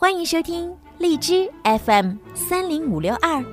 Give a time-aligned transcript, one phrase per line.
[0.00, 3.44] 欢迎收听荔枝 FM 三零五六二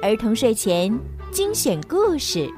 [0.00, 0.96] 儿童睡前
[1.32, 2.48] 精选故事。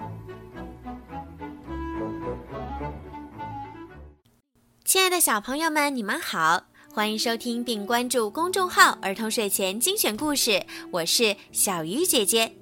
[4.85, 12.55] 亲爱的小朋友们，你们好，欢迎收听并关注公众号“儿童睡前精选故事”，我是小鱼姐姐。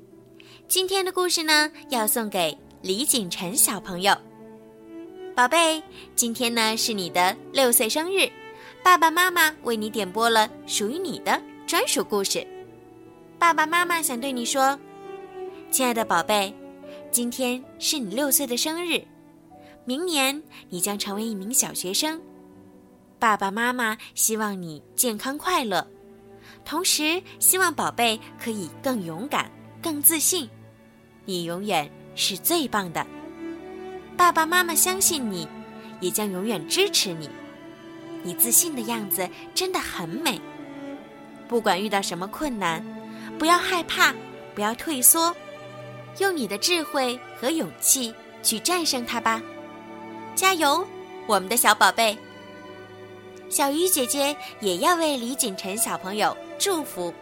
[0.68, 4.16] 今天的故事呢，要送给李景晨小朋友。
[5.34, 5.82] 宝贝，
[6.14, 8.30] 今天呢是你的六岁生日。
[8.82, 12.44] 爸爸妈妈为你点播了属于你的专属故事。
[13.38, 14.78] 爸爸妈妈想对你说
[15.70, 16.52] ：“亲爱的宝贝，
[17.10, 19.00] 今天是你六岁的生日，
[19.84, 22.20] 明年你将成为一名小学生。
[23.20, 25.86] 爸爸妈妈希望你健康快乐，
[26.64, 29.48] 同时希望宝贝可以更勇敢、
[29.80, 30.50] 更自信。
[31.24, 33.06] 你永远是最棒的。
[34.16, 35.46] 爸爸妈妈相信你，
[36.00, 37.30] 也将永远支持你。”
[38.22, 40.40] 你自信的样子真的很美。
[41.48, 42.82] 不管遇到什么困难，
[43.38, 44.14] 不要害怕，
[44.54, 45.34] 不要退缩，
[46.18, 49.42] 用你的智慧和勇气去战胜它吧！
[50.34, 50.86] 加油，
[51.26, 52.16] 我们的小宝贝！
[53.50, 57.12] 小鱼姐姐也要为李锦晨小朋友祝福，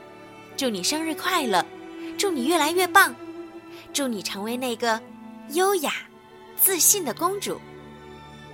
[0.57, 1.65] 祝你生日快乐，
[2.17, 3.13] 祝你越来越棒，
[3.93, 5.01] 祝你成为那个
[5.55, 5.93] 优雅、
[6.57, 7.61] 自信的公主。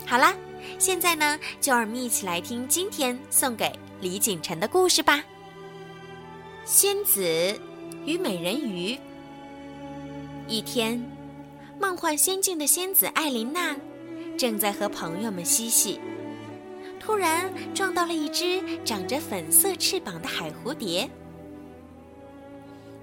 [0.07, 0.35] 好啦。
[0.79, 5.25] 现在呢，就让我们一起来听今天送给李景晨的故事吧。
[6.65, 7.59] 仙子
[8.05, 8.99] 与美人鱼。
[10.49, 11.03] 一天，
[11.81, 13.77] 梦幻仙境的仙子艾琳娜
[14.37, 15.99] 正在和朋友们嬉戏，
[17.01, 21.09] 突然撞到了一只长着粉色翅膀的海蝴蝶。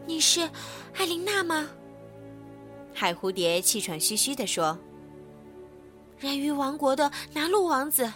[0.05, 0.41] 你是
[0.97, 1.67] 艾琳娜吗？
[2.93, 4.77] 海蝴蝶气喘吁吁地说。
[6.19, 8.11] 人鱼王国的拿路王子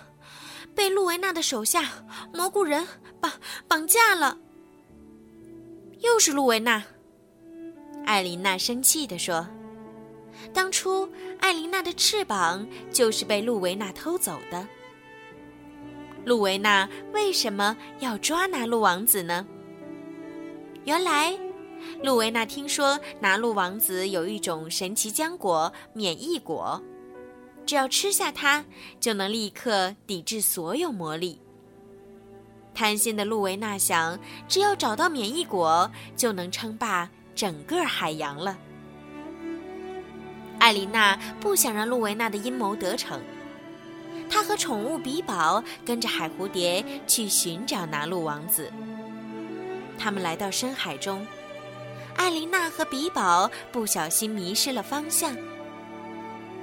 [0.73, 1.84] 被露维娜的手下
[2.34, 2.88] 蘑菇人
[3.20, 3.31] 绑
[3.67, 4.38] 绑架了。
[6.00, 6.84] 又是露维娜，
[8.06, 9.46] 艾琳娜生气地说
[10.53, 11.09] ：“当初
[11.40, 14.68] 艾琳娜的翅膀就是被露维娜偷走的。
[16.24, 19.46] 露维娜为什么要抓拿路王子呢？
[20.86, 21.38] 原来，
[22.03, 26.81] 露维娜听说拿路王子有一种神奇浆果——免疫果。”
[27.67, 28.63] 只要吃下它，
[28.97, 31.39] 就能立刻抵制所有魔力。
[32.73, 34.17] 贪心的露维娜想，
[34.47, 38.57] 只要找到免疫果，就能称霸整个海洋了。
[40.59, 43.19] 艾琳娜不想让露维娜的阴谋得逞，
[44.29, 48.72] 她和宠物比宝跟着海蝴蝶去寻找拿路王子。
[50.00, 51.27] 他们来到深海中，
[52.16, 55.35] 艾琳娜和比宝不小心迷失了方向。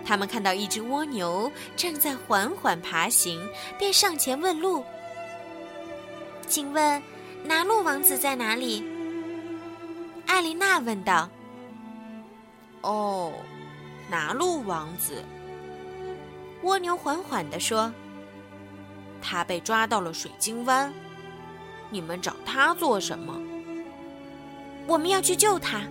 [0.06, 3.40] 他们看到一只蜗牛正在缓缓爬行，
[3.78, 4.84] 便上前问路。
[6.46, 7.02] 请问，
[7.42, 8.84] 拿路王子在哪里？
[10.26, 11.28] 艾琳娜问道。
[12.82, 13.32] 哦，
[14.10, 15.24] 拿路王子。
[16.62, 17.92] 蜗牛缓缓地说
[19.22, 20.92] ：“他被抓到了水晶湾。
[21.88, 23.40] 你们找他做什么？
[24.86, 25.82] 我们要去救他。”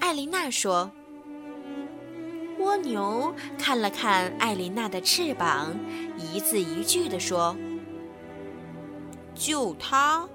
[0.00, 0.90] 艾琳娜说。
[2.66, 5.72] 蜗牛看了看艾琳娜的翅膀，
[6.18, 7.56] 一字一句地说
[9.36, 10.28] ：“救它，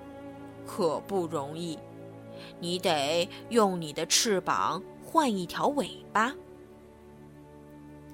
[0.66, 1.78] 可不容易。
[2.62, 6.34] 你得用你的翅膀换一条尾巴。”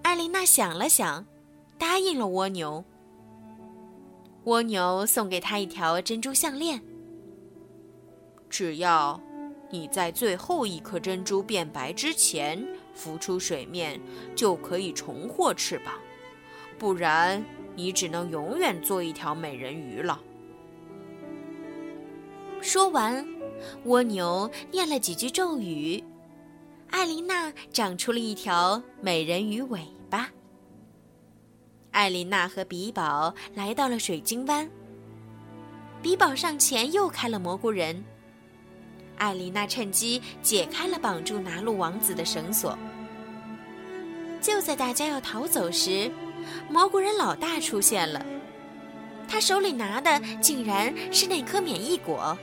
[0.01, 1.23] 艾琳娜想了想，
[1.77, 2.83] 答应了蜗牛。
[4.45, 6.81] 蜗牛送给她一条珍珠项链。
[8.49, 9.21] 只要
[9.69, 12.67] 你在最后一颗珍珠变白之前。
[12.97, 14.01] 浮出水面
[14.35, 15.93] 就可以重获翅膀，
[16.79, 20.19] 不然你只能永远做一条美人鱼了。
[22.59, 23.25] 说完，
[23.85, 26.03] 蜗牛念了几句咒语，
[26.89, 30.29] 艾琳娜长出了一条美人鱼尾巴。
[31.91, 34.69] 艾琳娜和比宝来到了水晶湾，
[36.01, 38.03] 比宝上前又开了蘑菇人。
[39.17, 42.77] 艾琳娜趁机解开了绑住拿路王子的绳索。
[44.47, 46.09] 就在大家要逃走时，
[46.69, 48.25] 蘑菇人老大出现了。
[49.27, 52.37] 他手里拿的竟然是那颗免疫果。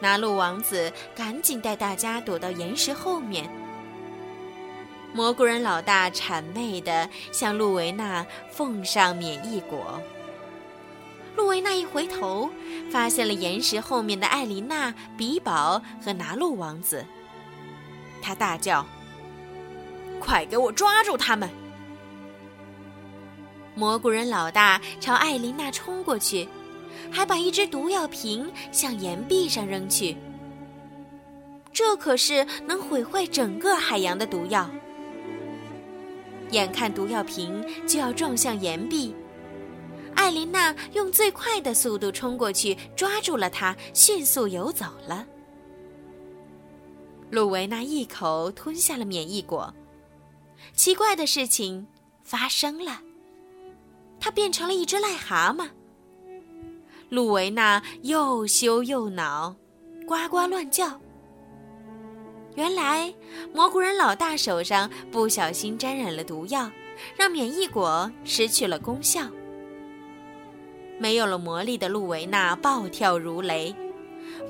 [0.00, 3.48] 拿路王子赶紧带大家躲到岩石后面。
[5.14, 10.02] 蘑菇人老大谄媚地向露维娜奉上免疫果。
[11.36, 12.50] 露维娜一回头，
[12.90, 17.06] 发现了岩石后面的艾琳娜、比宝和拿路王子。
[18.20, 18.84] 他大叫。
[20.20, 21.48] 快给我抓住他们！
[23.74, 26.46] 蘑菇人老大朝艾琳娜冲过去，
[27.10, 30.16] 还把一只毒药瓶向岩壁上扔去。
[31.72, 34.68] 这可是能毁坏整个海洋的毒药。
[36.50, 39.14] 眼看毒药瓶就要撞向岩壁，
[40.16, 45.24] 艾琳娜用最快的速度冲过去，抓住了它，迅速游走了。
[47.30, 49.72] 鲁维娜一口吞下了免疫果。
[50.74, 51.86] 奇怪的事情
[52.24, 53.00] 发生了，
[54.18, 55.68] 它变成了一只癞蛤蟆。
[57.08, 59.54] 露维娜又羞又恼，
[60.06, 61.00] 呱呱乱叫。
[62.54, 63.12] 原来
[63.52, 66.70] 蘑菇人老大手上不小心沾染了毒药，
[67.16, 69.22] 让免疫果失去了功效。
[70.98, 73.74] 没有了魔力的露维娜暴跳如雷，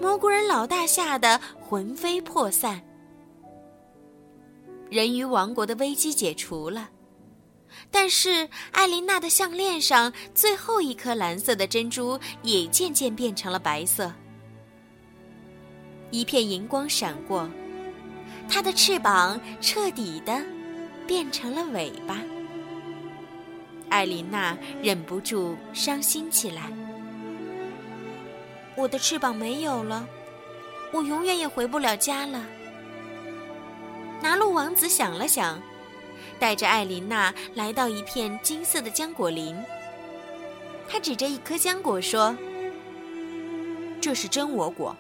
[0.01, 2.83] 蘑菇人老大吓得魂飞魄散。
[4.91, 6.91] 人鱼王国的危机解除了，
[7.93, 14.13] 但是艾琳娜的项链上最后一颗蓝色的珍珠也渐渐变成了白色，
[16.11, 17.49] 一片银光闪过。
[18.49, 20.45] 它的翅膀彻底的
[21.07, 22.21] 变成了尾巴，
[23.91, 26.69] 艾琳娜忍不住伤心起来。
[28.77, 30.05] 我的翅膀没有了，
[30.93, 32.45] 我永远也回不了家了。
[34.23, 35.61] 拿路王子想了想，
[36.39, 39.57] 带着艾琳娜来到一片金色的浆果林。
[40.89, 42.37] 他指着一颗浆果说
[44.01, 44.95] ：“这是真我果，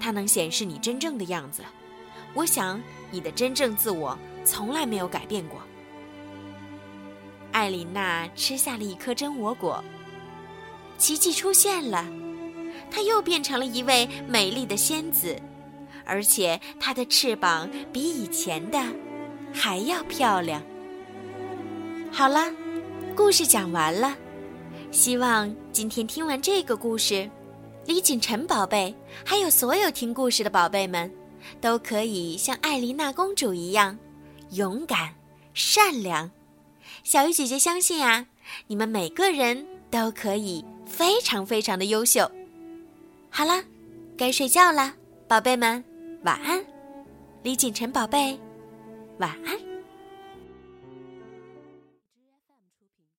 [0.00, 1.62] 它能显示你真正的样子。”
[2.32, 2.80] 我想，
[3.10, 5.60] 你的真正自我从来没有改变过。
[7.52, 9.82] 艾琳娜吃下了一颗真我果，
[10.98, 12.06] 奇迹出现了，
[12.90, 15.40] 她又变成了一位美丽的仙子，
[16.06, 18.80] 而且它的翅膀比以前的
[19.52, 20.62] 还要漂亮。
[22.10, 22.50] 好了，
[23.14, 24.16] 故事讲完了，
[24.90, 27.28] 希望今天听完这个故事，
[27.84, 28.94] 李锦晨宝贝，
[29.24, 31.10] 还有所有听故事的宝贝们。
[31.60, 33.96] 都可以像艾琳娜公主一样
[34.50, 35.14] 勇敢、
[35.54, 36.28] 善良。
[37.04, 38.26] 小鱼姐姐相信啊，
[38.66, 42.28] 你们每个人都可以非常非常的优秀。
[43.30, 43.62] 好了，
[44.18, 44.94] 该睡觉了，
[45.28, 45.84] 宝贝们，
[46.26, 46.60] 晚安。
[47.44, 48.36] 李锦晨宝贝，
[49.20, 49.65] 晚安。